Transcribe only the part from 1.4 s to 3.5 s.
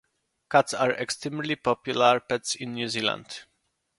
popular pets in New Zealand.